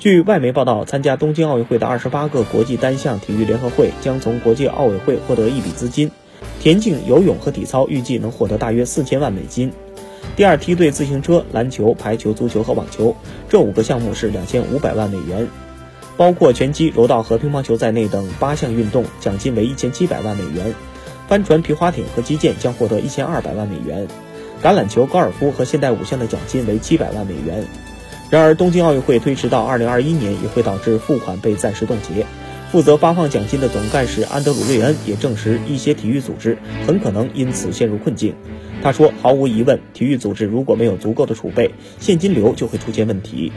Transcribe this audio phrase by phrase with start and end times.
[0.00, 6.10] 据外媒报道，参加东京奥运会的二十八个国际单项体育联合会将从国际奥委会获得一笔资金，
[6.58, 9.70] 田径、游泳和体操预计能获得大约四千万美金。
[10.36, 13.14] 第二梯队自行车、篮球、排球、足球和网球
[13.50, 15.46] 这五个项目是两千五百万美元，
[16.16, 20.72] 包括拳击、柔道和乒乓球在内等八项运动，奖金为一千七百万美元。
[21.28, 24.08] 帆船、皮划艇和击剑将获得一千二百万美元，
[24.62, 27.66] 橄榄球、高尔夫和现代五项的奖金为七百万美元。
[28.30, 32.24] 然而，东京奥运会推迟到二零二一年也会导致付款被暂时冻结。
[32.70, 36.56] 负责发放奖金的总干事安德鲁·瑞恩也证实，一些体育组织
[36.86, 38.32] 很可能因此陷入困境。
[38.80, 43.52] 他说：“毫无疑问，体育组织如果没有足够的储备，现金流就会出现问题。”